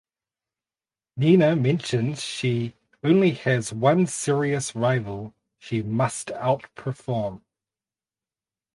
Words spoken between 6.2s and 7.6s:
outperform.